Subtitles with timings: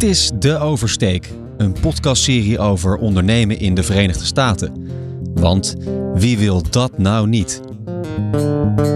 [0.00, 4.88] Dit is De Oversteek, een podcastserie over ondernemen in de Verenigde Staten.
[5.34, 5.76] Want
[6.14, 7.60] wie wil dat nou niet?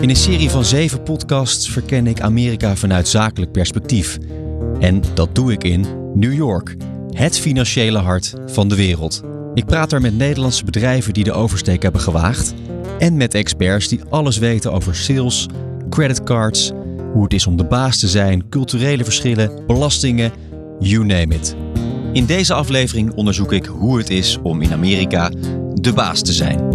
[0.00, 4.18] In een serie van zeven podcasts verken ik Amerika vanuit zakelijk perspectief.
[4.80, 6.76] En dat doe ik in New York,
[7.10, 9.33] het financiële hart van de wereld.
[9.54, 12.54] Ik praat er met Nederlandse bedrijven die de oversteek hebben gewaagd.
[12.98, 15.48] En met experts die alles weten over sales,
[15.90, 16.72] creditcards,
[17.12, 20.32] hoe het is om de baas te zijn, culturele verschillen, belastingen,
[20.78, 21.56] you name it.
[22.12, 25.30] In deze aflevering onderzoek ik hoe het is om in Amerika
[25.74, 26.72] de baas te zijn.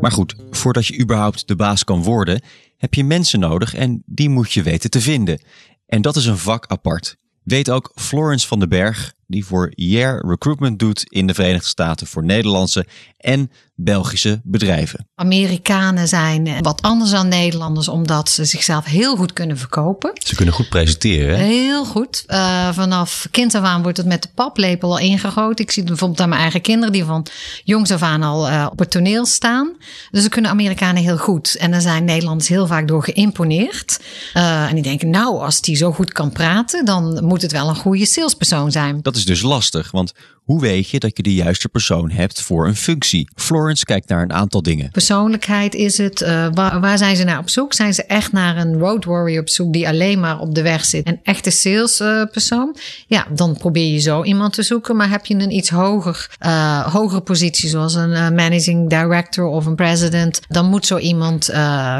[0.00, 2.42] Maar goed, voordat je überhaupt de baas kan worden,
[2.76, 5.40] heb je mensen nodig en die moet je weten te vinden.
[5.86, 7.16] En dat is een vak apart.
[7.42, 12.06] Weet ook Florence van den Berg, die voor Year Recruitment doet in de Verenigde Staten
[12.06, 15.08] voor Nederlandse en Belgische bedrijven.
[15.14, 20.10] Amerikanen zijn wat anders dan Nederlanders, omdat ze zichzelf heel goed kunnen verkopen.
[20.14, 21.38] Ze kunnen goed presenteren.
[21.38, 21.44] Hè?
[21.44, 22.24] Heel goed.
[22.26, 25.64] Uh, vanaf kind af aan wordt het met de paplepel al ingegoten.
[25.64, 27.26] Ik zie het bijvoorbeeld aan mijn eigen kinderen, die van
[27.64, 29.76] jongs af aan al uh, op het toneel staan.
[30.10, 31.56] Dus ze kunnen Amerikanen heel goed.
[31.56, 34.00] En daar zijn Nederlanders heel vaak door geïmponeerd.
[34.34, 37.68] Uh, en die denken, nou, als die zo goed kan praten, dan moet het wel
[37.68, 38.98] een goede salespersoon zijn.
[39.02, 40.12] Dat is dus lastig, want
[40.48, 43.28] hoe weet je dat je de juiste persoon hebt voor een functie?
[43.68, 44.90] Florence kijkt naar een aantal dingen.
[44.90, 46.20] Persoonlijkheid is het.
[46.20, 47.74] Uh, waar, waar, zijn ze naar op zoek?
[47.74, 50.84] Zijn ze echt naar een road warrior op zoek die alleen maar op de weg
[50.84, 51.08] zit?
[51.08, 52.72] Een echte salespersoon?
[52.74, 54.96] Uh, ja, dan probeer je zo iemand te zoeken.
[54.96, 59.74] Maar heb je een iets hoger, uh, hogere positie, zoals een managing director of een
[59.74, 61.46] president, dan moet zo iemand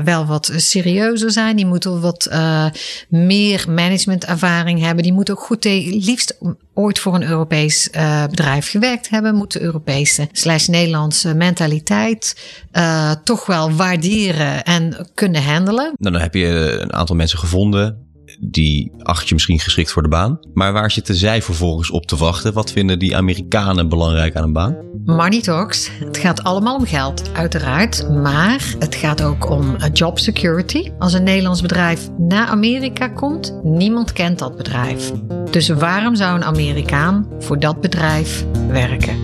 [0.05, 1.57] wel wat serieuzer zijn.
[1.57, 2.31] Die moet wel wat
[3.09, 5.03] meer managementervaring hebben.
[5.03, 6.39] Die moet ook goed, liefst
[6.79, 13.13] ooit voor een Europees uh, bedrijf gewerkt hebben, moet de Europese slash Nederlandse mentaliteit uh,
[13.25, 15.93] toch wel waarderen en kunnen handelen.
[15.97, 18.08] Nou, dan heb je een aantal mensen gevonden
[18.41, 20.39] die acht je misschien geschikt voor de baan.
[20.55, 22.53] Maar waar zitten zij vervolgens op te wachten?
[22.53, 24.77] Wat vinden die Amerikanen belangrijk aan een baan?
[25.05, 25.91] Money talks.
[26.05, 28.09] Het gaat allemaal om geld, uiteraard.
[28.11, 30.91] Maar het gaat ook om job security.
[30.99, 35.13] Als een Nederlands bedrijf naar Amerika komt, niemand kent dat bedrijf.
[35.51, 39.17] Dus waarom zou een Amerikaan voor dat bedrijf werken?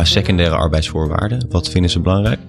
[0.00, 1.46] Qua secundaire arbeidsvoorwaarden?
[1.48, 2.40] Wat vinden ze belangrijk?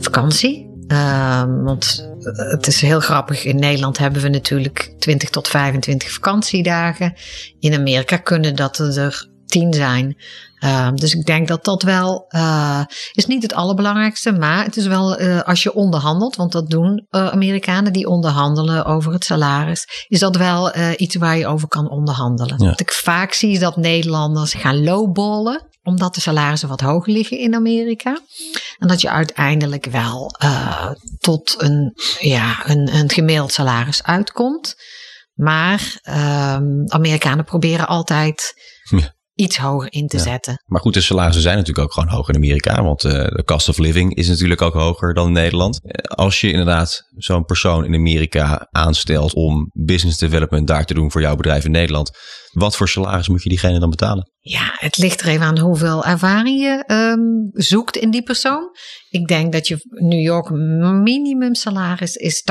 [0.00, 0.68] Vakantie.
[0.88, 3.44] Uh, want het is heel grappig.
[3.44, 7.14] In Nederland hebben we natuurlijk 20 tot 25 vakantiedagen.
[7.58, 10.16] In Amerika kunnen dat er 10 zijn.
[10.64, 12.80] Uh, dus ik denk dat dat wel uh,
[13.12, 17.06] is niet het allerbelangrijkste, maar het is wel uh, als je onderhandelt, want dat doen
[17.10, 22.56] Amerikanen die onderhandelen over het salaris, is dat wel iets waar je over kan onderhandelen.
[22.58, 22.68] Ja.
[22.68, 27.38] Wat ik vaak zie is dat Nederlanders gaan lowballen omdat de salarissen wat hoger liggen
[27.38, 28.20] in Amerika.
[28.78, 34.74] En dat je uiteindelijk wel uh, tot een, ja, een, een gemiddeld salaris uitkomt.
[35.34, 38.54] Maar um, Amerikanen proberen altijd
[39.40, 40.22] iets hoger in te ja.
[40.22, 40.62] zetten.
[40.66, 42.82] Maar goed, de salarissen zijn natuurlijk ook gewoon hoger in Amerika.
[42.82, 45.80] Want uh, de cost of living is natuurlijk ook hoger dan in Nederland.
[45.82, 51.10] Uh, als je inderdaad zo'n persoon in Amerika aanstelt om business development daar te doen
[51.10, 52.10] voor jouw bedrijf in Nederland.
[52.50, 54.30] Wat voor salaris moet je diegene dan betalen?
[54.40, 58.70] Ja, het ligt er even aan hoeveel ervaring je um, zoekt in die persoon.
[59.08, 60.50] Ik denk dat je New York
[61.02, 62.42] minimum salaris is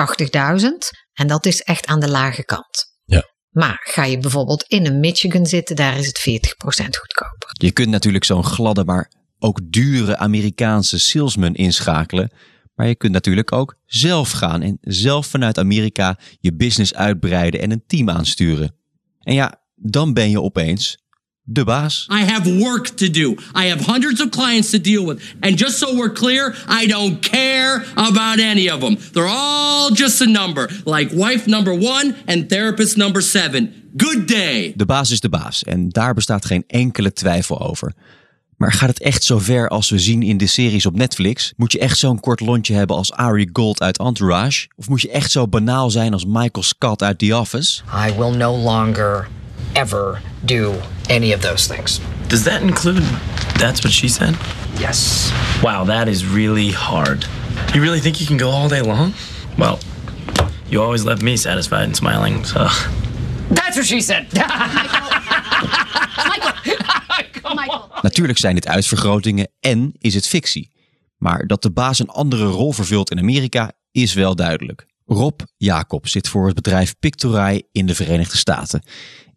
[0.62, 0.68] 80.000.
[1.14, 2.89] En dat is echt aan de lage kant.
[3.60, 6.24] Maar ga je bijvoorbeeld in een Michigan zitten, daar is het 40%
[7.00, 7.50] goedkoper.
[7.50, 12.32] Je kunt natuurlijk zo'n gladde, maar ook dure Amerikaanse salesman inschakelen.
[12.76, 17.72] Maar je kunt natuurlijk ook zelf gaan en zelf vanuit Amerika je business uitbreiden en
[17.72, 18.76] een team aansturen.
[19.20, 20.98] En ja, dan ben je opeens
[21.52, 22.08] de baas.
[22.10, 23.36] I have work to do.
[23.56, 25.36] I have hundreds of clients to deal with.
[25.40, 28.98] And just so we're clear, I don't care about any of them.
[29.14, 30.70] They're all just a number.
[30.86, 33.74] Like wife number one and therapist number seven.
[33.98, 34.74] Good day.
[34.76, 37.94] De baas is de baas en daar bestaat geen enkele twijfel over.
[38.58, 41.54] Maar gaat het echt zo ver als we zien in de series op Netflix?
[41.56, 44.68] Moet je echt zo'n kort lontje hebben als Ari Gold uit Entourage?
[44.76, 47.82] Of moet je echt zo banaal zijn als Michael Scott uit The Office?
[48.08, 49.28] I will no longer
[49.76, 52.00] ever do any of those things.
[52.28, 53.04] Does that include
[53.58, 54.36] that's what she said?
[54.80, 55.32] Yes.
[55.62, 57.26] Wow, that is really hard.
[57.74, 59.14] You really think you can go all day long?
[59.58, 59.80] Well,
[60.70, 62.68] you always left me satisfied and smiling, so.
[63.50, 64.28] That's what she said.
[68.02, 70.72] Natuurlijk zijn dit uitvergrotingen en is het fictie.
[71.18, 74.88] Maar dat de baas een andere rol vervult in Amerika is wel duidelijk.
[75.06, 78.84] Rob Jacob zit voor het bedrijf Pictorai in de Verenigde Staten.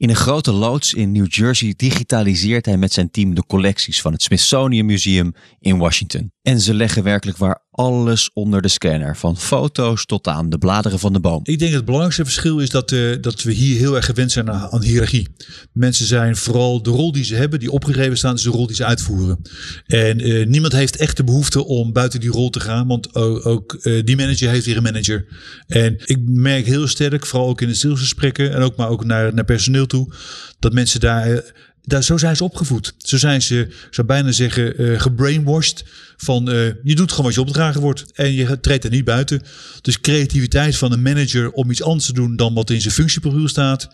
[0.02, 4.12] In een grote loods in New Jersey digitaliseert hij met zijn team de collecties van
[4.12, 6.32] het Smithsonian Museum in Washington.
[6.42, 10.98] En ze leggen werkelijk waar alles onder de scanner, van foto's tot aan de bladeren
[10.98, 11.40] van de boom.
[11.42, 14.50] Ik denk het belangrijkste verschil is dat, uh, dat we hier heel erg gewend zijn
[14.50, 15.28] aan, aan hiërarchie.
[15.72, 18.76] Mensen zijn vooral de rol die ze hebben, die opgegeven staan, is de rol die
[18.76, 19.38] ze uitvoeren.
[19.86, 23.78] En uh, niemand heeft echt de behoefte om buiten die rol te gaan, want ook,
[23.82, 25.26] uh, die manager heeft weer een manager.
[25.66, 29.34] En ik merk heel sterk, vooral ook in de salesgesprekken en ook maar ook naar,
[29.34, 30.12] naar personeel toe,
[30.58, 32.94] dat mensen daar daar, zo zijn ze opgevoed.
[32.98, 35.84] Zo zijn ze, zou bijna zeggen, uh, gebrainwashed.
[36.16, 38.04] Van uh, je doet gewoon wat je opgedragen wordt.
[38.14, 39.42] En je treedt er niet buiten.
[39.80, 43.48] Dus creativiteit van een manager om iets anders te doen dan wat in zijn functieprofiel
[43.48, 43.88] staat.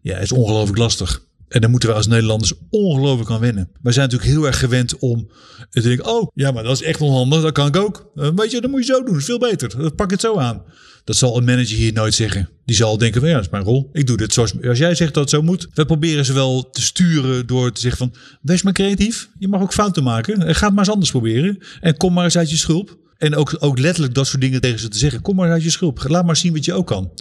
[0.00, 1.22] Ja, is ongelooflijk lastig.
[1.52, 3.70] En daar moeten we als Nederlanders ongelooflijk aan wennen.
[3.82, 5.30] Wij zijn natuurlijk heel erg gewend om
[5.70, 8.10] te denken: oh, ja, maar dat is echt onhandig, dat kan ik ook.
[8.14, 9.78] Uh, weet je, dat moet je zo doen, is veel beter.
[9.78, 10.62] Dat pak het zo aan.
[11.04, 12.48] Dat zal een manager hier nooit zeggen.
[12.64, 13.90] Die zal denken van ja, dat is mijn rol.
[13.92, 15.68] Ik doe dit zoals als jij zegt dat het zo moet.
[15.74, 19.28] We proberen ze wel te sturen door te zeggen van wees maar creatief.
[19.38, 20.54] Je mag ook fouten maken.
[20.54, 21.58] Ga het maar eens anders proberen.
[21.80, 22.98] En kom maar eens uit je schulp.
[23.18, 25.20] En ook, ook letterlijk dat soort dingen tegen ze te zeggen.
[25.20, 26.04] Kom maar uit je schulp.
[26.08, 27.12] Laat maar zien wat je ook kan.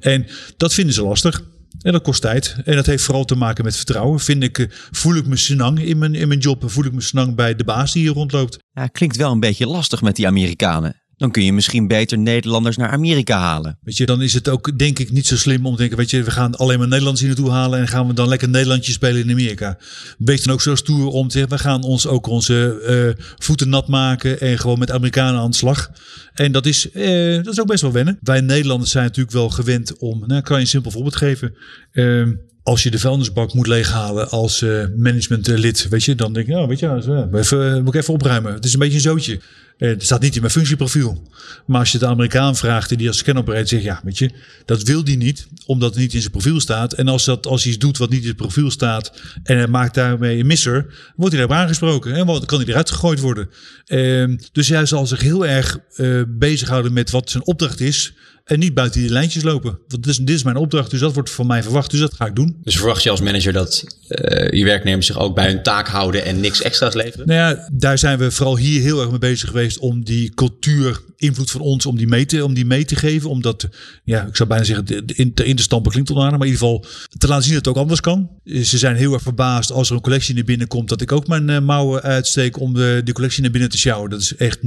[0.00, 0.26] En
[0.56, 1.42] dat vinden ze lastig.
[1.80, 2.56] En dat kost tijd.
[2.64, 4.20] En dat heeft vooral te maken met vertrouwen.
[4.20, 6.62] Vind ik, voel ik me senang in mijn, in mijn job?
[6.66, 8.58] Voel ik me senang bij de baas die hier rondloopt?
[8.72, 11.02] Ja, klinkt wel een beetje lastig met die Amerikanen.
[11.16, 13.78] Dan kun je misschien beter Nederlanders naar Amerika halen.
[13.82, 16.10] Weet je, dan is het ook denk ik niet zo slim om te denken, weet
[16.10, 18.92] je, we gaan alleen maar Nederlanders hier naartoe halen en gaan we dan lekker Nederlandje
[18.92, 19.78] spelen in Amerika.
[20.18, 23.68] Wees dan ook zo stoer om te zeggen, we gaan ons ook onze uh, voeten
[23.68, 25.90] nat maken en gewoon met Amerikanen aan de slag.
[26.34, 28.18] En dat is, uh, dat is ook best wel wennen.
[28.22, 31.54] Wij Nederlanders zijn natuurlijk wel gewend om, nou kan je een simpel voorbeeld geven.
[31.92, 32.28] Uh,
[32.62, 36.68] als je de vuilnisbak moet leeghalen als uh, managementlid, weet je, dan denk je, nou,
[36.68, 38.52] weet je, even, moet ik even opruimen.
[38.52, 39.40] Het is een beetje een zootje.
[39.76, 41.22] Het staat niet in mijn functieprofiel.
[41.66, 44.30] Maar als je de Amerikaan vraagt die als scanoperator zegt, ja, weet je,
[44.64, 46.92] dat wil die niet, omdat het niet in zijn profiel staat.
[46.92, 49.12] En als, dat, als hij iets doet wat niet in zijn profiel staat
[49.42, 53.20] en hij maakt daarmee een misser, wordt hij daarop aangesproken en kan hij eruit gegooid
[53.20, 53.48] worden.
[53.86, 58.14] Uh, dus hij zal zich heel erg uh, bezighouden met wat zijn opdracht is.
[58.44, 59.78] En niet buiten die lijntjes lopen.
[59.88, 61.90] Want dit is, dit is mijn opdracht, dus dat wordt van mij verwacht.
[61.90, 62.56] Dus dat ga ik doen.
[62.62, 66.24] Dus verwacht je als manager dat uh, je werknemers zich ook bij hun taak houden
[66.24, 67.26] en niks extra's leveren?
[67.26, 71.02] Nou ja, daar zijn we vooral hier heel erg mee bezig geweest om die cultuur,
[71.16, 73.30] invloed van ons, om die mee te, om die mee te geven.
[73.30, 73.68] Omdat,
[74.04, 76.86] ja, ik zou bijna zeggen, in, in te stampen klinkt onaardig, maar in ieder geval
[77.18, 78.30] te laten zien dat het ook anders kan.
[78.44, 81.26] Ze zijn heel erg verbaasd als er een collectie naar binnen komt, dat ik ook
[81.26, 84.10] mijn uh, mouwen uitsteek om de, die collectie naar binnen te sjouwen.
[84.10, 84.58] Dat is echt.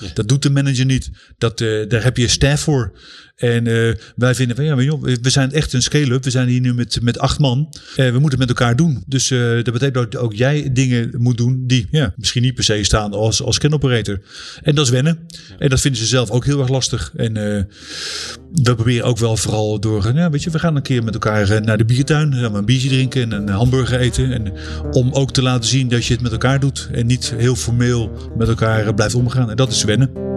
[0.00, 0.10] Ja.
[0.14, 1.10] Dat doet de manager niet.
[1.38, 2.92] Dat, uh, daar heb je staff voor.
[3.42, 6.24] En uh, wij vinden van ja, we zijn echt een scale-up.
[6.24, 7.68] We zijn hier nu met, met acht man.
[7.70, 9.02] Uh, we moeten het met elkaar doen.
[9.06, 12.64] Dus uh, dat betekent dat ook jij dingen moet doen die ja, misschien niet per
[12.64, 14.20] se staan als, als scan operator.
[14.62, 15.18] En dat is wennen.
[15.58, 17.12] En dat vinden ze zelf ook heel erg lastig.
[17.16, 21.14] En we proberen ook wel vooral door, ja, weet je, we gaan een keer met
[21.14, 22.34] elkaar naar de biertuin.
[22.34, 24.32] Gaan we een biertje drinken en een hamburger eten.
[24.32, 24.52] En
[24.90, 26.88] om ook te laten zien dat je het met elkaar doet.
[26.92, 29.50] En niet heel formeel met elkaar blijft omgaan.
[29.50, 30.31] En dat is wennen.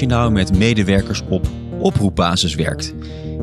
[0.00, 1.46] Je nou met medewerkers op
[1.78, 2.94] oproepbasis werkt?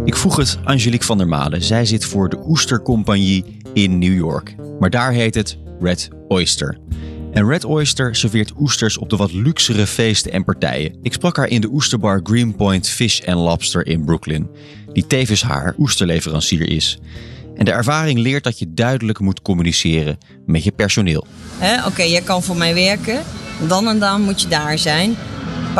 [0.05, 1.61] Ik vroeg het Angelique van der Made.
[1.61, 4.55] Zij zit voor de Oestercompagnie in New York.
[4.79, 6.77] Maar daar heet het Red Oyster.
[7.31, 10.97] En Red Oyster serveert oesters op de wat luxere feesten en partijen.
[11.01, 14.49] Ik sprak haar in de oesterbar Greenpoint Fish and Lobster in Brooklyn,
[14.93, 16.99] die tevens haar oesterleverancier is.
[17.55, 21.27] En de ervaring leert dat je duidelijk moet communiceren met je personeel.
[21.61, 23.21] Oké, okay, jij kan voor mij werken.
[23.67, 25.15] Dan en dan moet je daar zijn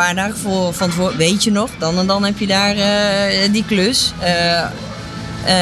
[0.04, 3.52] paar dagen voor, van tevoren weet je nog, dan en dan heb je daar uh,
[3.52, 4.14] die klus.
[4.22, 4.60] Uh,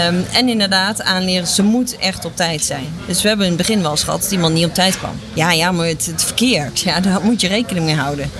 [0.07, 2.87] um, en inderdaad, aanleren, ze moet echt op tijd zijn.
[3.07, 5.19] Dus we hebben in het begin wel eens gehad dat iemand niet op tijd kwam.
[5.33, 8.31] Ja, ja, maar het, het verkeer, ja, daar moet je rekening mee houden.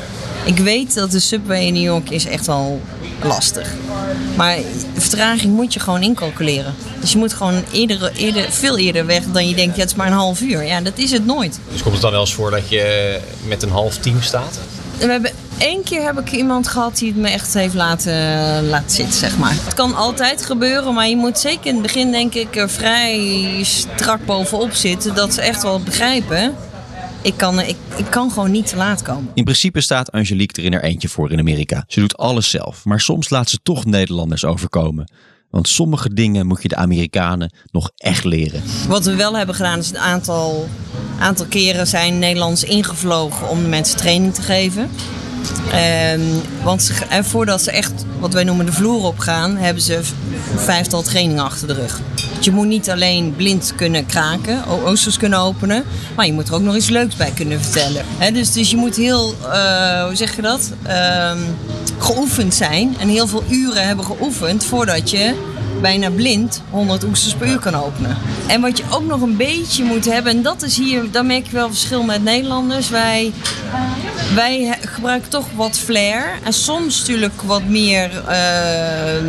[0.46, 2.82] Ik weet dat de subway in New York is echt wel
[3.24, 3.74] lastig.
[4.36, 4.58] Maar
[4.94, 6.74] vertraging moet je gewoon incalculeren.
[7.00, 9.96] Dus je moet gewoon eerder, eerder, veel eerder weg dan je denkt, ja, het is
[9.96, 10.64] maar een half uur.
[10.64, 11.60] Ja, dat is het nooit.
[11.72, 14.60] Dus komt het dan wel eens voor dat je met een half team staat?
[14.98, 18.14] We hebben Eén keer heb ik iemand gehad die het me echt heeft laten,
[18.68, 19.54] laten zitten, zeg maar.
[19.54, 23.60] Het kan altijd gebeuren, maar je moet zeker in het begin, denk ik, er vrij
[23.64, 25.16] strak bovenop zitten.
[25.16, 26.56] Dat ze echt wel begrijpen.
[27.22, 29.32] Ik kan, ik, ik kan gewoon niet te laat komen.
[29.34, 31.84] In principe staat Angelique er in haar eentje voor in Amerika.
[31.88, 35.12] Ze doet alles zelf, maar soms laat ze toch Nederlanders overkomen.
[35.50, 38.64] Want sommige dingen moet je de Amerikanen nog echt leren.
[38.88, 40.68] Wat we wel hebben gedaan is een aantal,
[41.20, 44.90] aantal keren zijn Nederlanders ingevlogen om de mensen training te geven.
[45.72, 46.22] Ehm,
[46.64, 50.00] want ze, en voordat ze echt wat wij noemen de vloer op gaan, hebben ze
[50.56, 52.02] vijftal trainingen achter de rug.
[52.40, 55.84] Je moet niet alleen blind kunnen kraken, oosters kunnen openen,
[56.16, 58.06] maar je moet er ook nog iets leuks bij kunnen vertellen.
[58.34, 61.40] Dus, dus je moet heel, eh, hoe zeg je dat, Ehm,
[61.98, 65.34] geoefend zijn en heel veel uren hebben geoefend voordat je
[65.82, 68.18] bijna blind 100 oesters per uur kan openen.
[68.48, 71.46] En wat je ook nog een beetje moet hebben, en dat is hier, daar merk
[71.46, 72.90] je wel verschil met Nederlanders.
[72.90, 73.34] Wij,
[74.36, 76.40] wij gebruiken toch wat flair.
[76.44, 79.24] En soms natuurlijk wat meer, eh, eh,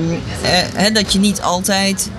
[0.75, 2.11] hè, dat je niet altijd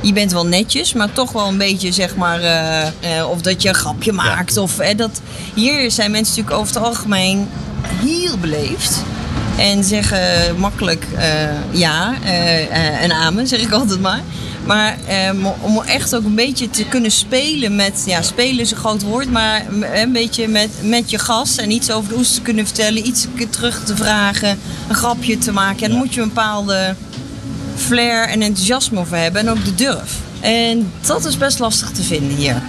[0.00, 2.40] je bent wel netjes, maar toch wel een beetje zeg maar.
[2.40, 4.56] eh, of dat je een grapje maakt.
[4.56, 5.20] Of, dat,
[5.54, 7.48] hier zijn mensen natuurlijk over het algemeen
[7.82, 9.02] heel beleefd.
[9.56, 11.06] En zeggen makkelijk
[11.70, 12.14] ja
[13.00, 14.20] en amen, zeg ik altijd maar.
[14.66, 15.30] Maar eh,
[15.60, 18.02] om echt ook een beetje te kunnen spelen met...
[18.06, 21.58] Ja, spelen is een groot woord, maar een beetje met, met je gast.
[21.58, 23.06] En iets over de oester te kunnen vertellen.
[23.06, 24.58] Iets terug te vragen.
[24.88, 25.80] Een grapje te maken.
[25.80, 26.94] Ja, dan moet je een bepaalde
[27.74, 29.40] flair en enthousiasme over hebben.
[29.40, 30.20] En ook de durf.
[30.40, 32.62] En dat is best lastig te vinden hier.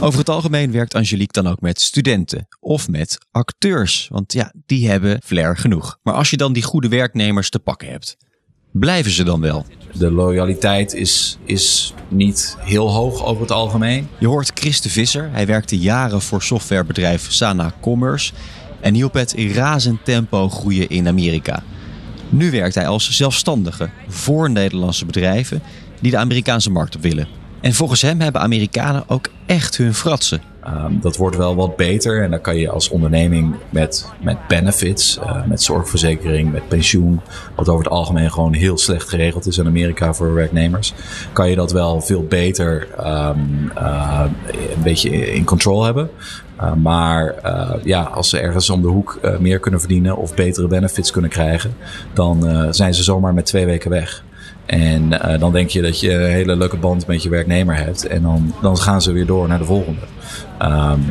[0.00, 4.08] Over het algemeen werkt Angelique dan ook met studenten of met acteurs.
[4.10, 5.98] Want ja, die hebben flair genoeg.
[6.02, 8.16] Maar als je dan die goede werknemers te pakken hebt,
[8.78, 9.66] blijven ze dan wel?
[9.92, 14.08] De loyaliteit is, is niet heel hoog over het algemeen.
[14.18, 15.30] Je hoort Chris de Visser.
[15.32, 18.32] Hij werkte jaren voor softwarebedrijf Sana Commerce
[18.80, 21.62] en hielp het in razend tempo groeien in Amerika.
[22.28, 25.62] Nu werkt hij als zelfstandige voor Nederlandse bedrijven
[26.00, 27.28] die de Amerikaanse markt op willen.
[27.60, 30.42] En volgens hem hebben Amerikanen ook echt hun fratsen.
[30.68, 35.18] Um, dat wordt wel wat beter en dan kan je als onderneming met, met benefits,
[35.18, 37.20] uh, met zorgverzekering, met pensioen,
[37.54, 40.94] wat over het algemeen gewoon heel slecht geregeld is in Amerika voor werknemers,
[41.32, 44.24] kan je dat wel veel beter um, uh,
[44.76, 46.10] een beetje in control hebben.
[46.60, 47.34] Uh, maar
[47.82, 51.74] ja, als ze ergens om de hoek meer kunnen verdienen of betere benefits kunnen krijgen,
[52.12, 54.24] dan zijn ze zomaar met twee weken weg.
[54.66, 58.06] En uh, dan denk je dat je een hele leuke band met je werknemer hebt.
[58.06, 60.00] En dan, dan gaan ze weer door naar de volgende.
[60.62, 61.04] Um,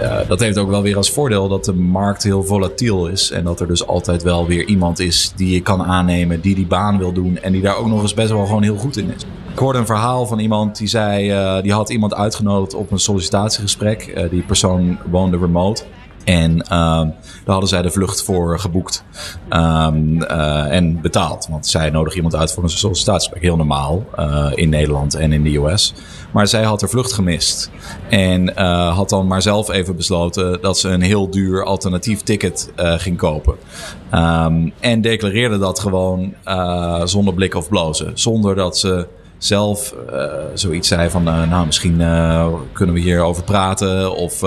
[0.00, 3.30] uh, dat heeft ook wel weer als voordeel dat de markt heel volatiel is.
[3.30, 6.66] En dat er dus altijd wel weer iemand is die je kan aannemen, die die
[6.66, 7.38] baan wil doen.
[7.42, 9.26] En die daar ook nog eens best wel gewoon heel goed in is.
[9.52, 12.98] Ik hoorde een verhaal van iemand die zei, uh, die had iemand uitgenodigd op een
[12.98, 14.28] sollicitatiegesprek.
[14.30, 15.82] die persoon woonde remote.
[16.24, 17.12] En uh, daar
[17.44, 19.04] hadden zij de vlucht voor geboekt
[19.50, 21.46] um, uh, en betaald.
[21.50, 23.42] Want zij nodigen iemand uit voor een sollicitatiegesprek.
[23.42, 25.94] Heel normaal uh, in Nederland en in de US.
[26.32, 27.70] Maar zij had haar vlucht gemist.
[28.08, 32.72] En uh, had dan maar zelf even besloten dat ze een heel duur alternatief ticket
[32.76, 33.54] ging kopen.
[34.14, 36.34] Um, en declareerde dat gewoon
[37.04, 38.10] zonder blik of blozen.
[38.14, 39.06] Zonder dat ze
[39.44, 44.16] zelf uh, zoiets zei van, uh, nou misschien uh, kunnen we hierover praten.
[44.16, 44.42] Of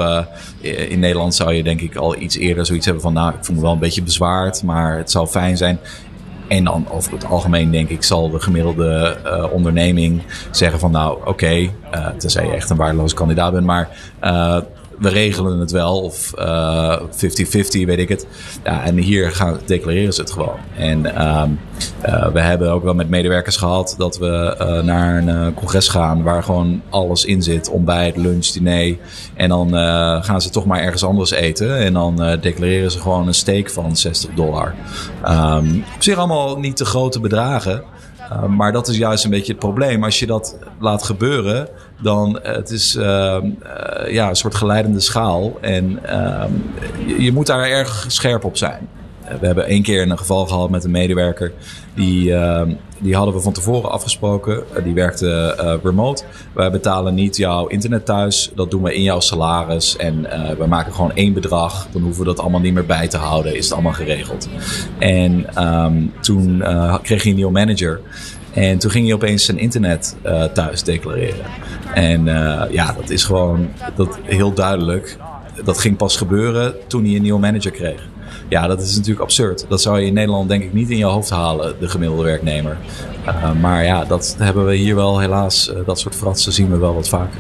[0.62, 3.56] in Nederland zou je denk ik al iets eerder zoiets hebben van, nou ik voel
[3.56, 5.80] me wel een beetje bezwaard, maar het zou fijn zijn.
[6.48, 9.18] En dan over het algemeen denk ik zal de gemiddelde
[9.52, 10.22] onderneming
[10.52, 11.72] zeggen van, nou oké, okay,
[12.18, 13.90] tenzij je echt een waardeloze kandidaat bent, maar
[15.00, 16.02] we regelen het wel.
[16.02, 18.28] Of 50-50, uh, weet ik het.
[18.64, 20.58] Ja, en hier gaan, declareren ze het gewoon.
[20.78, 21.44] En uh,
[22.06, 26.24] uh, we hebben ook wel met medewerkers gehad dat we uh, naar een congres gaan
[26.24, 27.70] waar gewoon alles in zit.
[27.70, 28.98] Ontbijt, lunch, diner.
[29.34, 29.70] En dan
[30.24, 31.78] gaan ze toch maar ergens anders eten.
[31.78, 34.76] En dan declareren ze gewoon een steak van 60 dollar.
[35.30, 37.84] Um, op zich allemaal niet te grote bedragen.
[38.32, 40.04] Uh, maar dat is juist een beetje het probleem.
[40.04, 41.68] Als je dat laat gebeuren,
[42.02, 43.38] dan uh, het is uh,
[44.08, 45.58] ja, een soort geleidende schaal.
[45.62, 46.00] En
[47.06, 48.90] je, je, moet daar erg scherp op zijn.
[49.40, 51.52] We hebben één keer een geval gehad met een medewerker.
[51.94, 52.34] Die,
[53.00, 54.64] die hadden we van tevoren afgesproken.
[54.84, 56.24] die werkte remote.
[56.54, 58.52] Wij betalen niet jouw internet thuis.
[58.56, 59.98] Dat doen we in jouw salaris.
[59.98, 60.22] En
[60.58, 61.88] we maken gewoon één bedrag.
[61.92, 63.56] Dan hoeven we dat allemaal niet meer bij te houden.
[63.56, 64.50] Is het allemaal geregeld.
[65.00, 66.64] En um, toen
[67.02, 68.02] kreeg hij een nieuwe manager.
[68.54, 70.16] En toen ging hij opeens zijn internet
[70.54, 71.46] thuis declareren.
[71.94, 72.26] En
[72.72, 75.18] ja, dat is gewoon dat heel duidelijk.
[75.64, 78.14] Dat ging pas gebeuren toen hij een nieuwe manager kreeg.
[78.48, 79.66] Ja, dat is natuurlijk absurd.
[79.70, 82.78] Dat zou je in Nederland denk ik niet in je hoofd halen, de gemiddelde werknemer.
[83.28, 85.72] Uh, maar ja, dat hebben we hier wel helaas.
[85.86, 87.40] dat soort fratsen zien we wel wat vaker.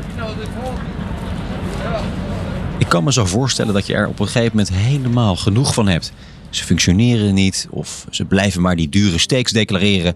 [2.77, 5.87] Ik kan me zo voorstellen dat je er op een gegeven moment helemaal genoeg van
[5.87, 6.11] hebt.
[6.49, 10.15] ze functioneren niet of ze blijven maar die dure steeks declareren.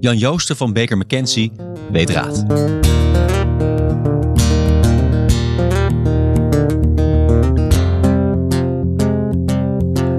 [0.00, 1.52] Jan Joosten van Baker McKenzie
[1.92, 2.44] weet raad.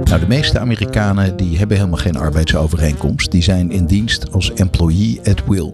[0.09, 3.31] Nou, de meeste Amerikanen die hebben helemaal geen arbeidsovereenkomst.
[3.31, 5.73] Die zijn in dienst als employee at will.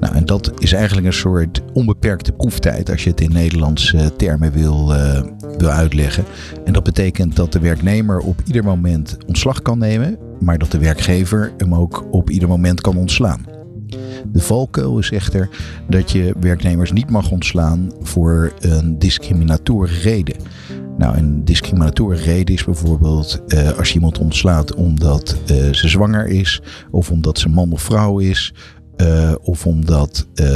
[0.00, 4.52] Nou, en dat is eigenlijk een soort onbeperkte proeftijd als je het in Nederlandse termen
[4.52, 5.22] wil, uh,
[5.58, 6.24] wil uitleggen.
[6.64, 10.78] En dat betekent dat de werknemer op ieder moment ontslag kan nemen, maar dat de
[10.78, 13.44] werkgever hem ook op ieder moment kan ontslaan.
[14.32, 15.48] De valkuil is echter
[15.88, 20.36] dat je werknemers niet mag ontslaan voor een discriminatorische reden.
[21.00, 26.26] Nou, een discriminatorische reden is bijvoorbeeld uh, als je iemand ontslaat omdat uh, ze zwanger
[26.26, 28.54] is, of omdat ze man of vrouw is,
[28.96, 30.46] uh, of omdat uh,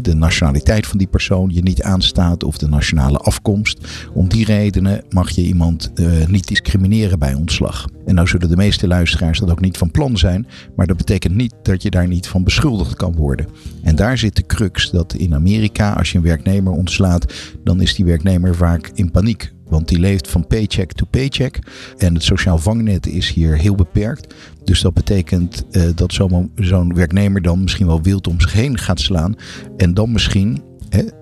[0.00, 3.86] de nationaliteit van die persoon je niet aanstaat of de nationale afkomst.
[4.14, 5.92] Om die redenen mag je iemand
[6.28, 7.86] niet discrimineren bij ontslag.
[8.06, 10.46] En nou zullen de meeste luisteraars dat ook niet van plan zijn,
[10.76, 13.46] maar dat betekent niet dat je daar niet van beschuldigd kan worden.
[13.82, 17.34] En daar zit de crux dat in Amerika, als je een werknemer ontslaat,
[17.64, 19.52] dan is die werknemer vaak in paniek.
[19.70, 21.58] Want die leeft van paycheck to paycheck.
[21.98, 24.34] En het sociaal vangnet is hier heel beperkt.
[24.64, 28.78] Dus dat betekent uh, dat zo'n zo werknemer dan misschien wel wild om zich heen
[28.78, 29.36] gaat slaan.
[29.76, 30.62] En dan misschien,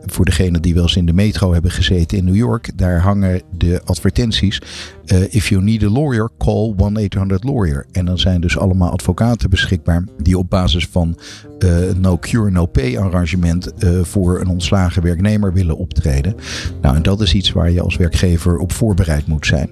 [0.07, 3.43] voor degenen die wel eens in de metro hebben gezeten in New York, daar hangen
[3.57, 4.61] de advertenties.
[5.05, 7.87] Uh, if you need a lawyer, call 1-800-lawyer.
[7.93, 11.19] En dan zijn dus allemaal advocaten beschikbaar die op basis van
[11.59, 16.35] uh, no cure, no pay arrangement uh, voor een ontslagen werknemer willen optreden.
[16.81, 19.71] Nou, en dat is iets waar je als werkgever op voorbereid moet zijn.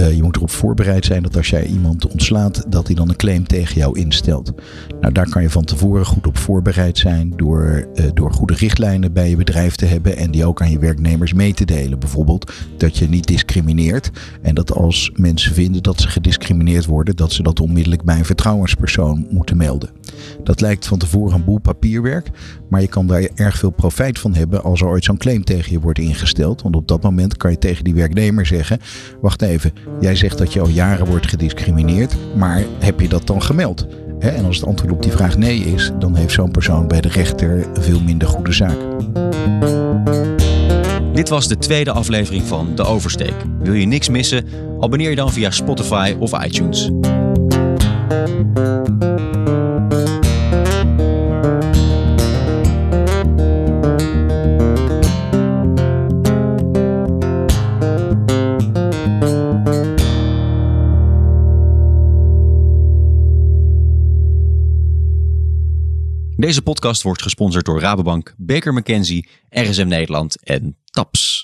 [0.00, 3.16] Uh, je moet erop voorbereid zijn dat als jij iemand ontslaat, dat hij dan een
[3.16, 4.52] claim tegen jou instelt.
[5.00, 9.12] Nou, daar kan je van tevoren goed op voorbereid zijn door, uh, door goede richtlijnen
[9.12, 11.98] bij je bedrijf te hebben en die ook aan je werknemers mee te delen.
[11.98, 14.10] Bijvoorbeeld dat je niet discrimineert
[14.42, 18.24] en dat als mensen vinden dat ze gediscrimineerd worden, dat ze dat onmiddellijk bij een
[18.24, 19.90] vertrouwenspersoon moeten melden.
[20.44, 22.30] Dat lijkt van tevoren een boel papierwerk,
[22.68, 25.72] maar je kan daar erg veel profijt van hebben als er ooit zo'n claim tegen
[25.72, 26.62] je wordt ingesteld.
[26.62, 28.80] Want op dat moment kan je tegen die werknemer zeggen:
[29.20, 33.42] Wacht even, jij zegt dat je al jaren wordt gediscrimineerd, maar heb je dat dan
[33.42, 33.86] gemeld?
[34.18, 37.08] En als het antwoord op die vraag nee is, dan heeft zo'n persoon bij de
[37.08, 38.76] rechter veel minder goede zaak.
[41.12, 43.34] Dit was de tweede aflevering van De Oversteek.
[43.58, 44.44] Wil je niks missen?
[44.80, 46.90] Abonneer je dan via Spotify of iTunes.
[66.76, 71.35] Podcast wordt gesponsord door Rabobank, Baker McKenzie, RSM Nederland en TAPS.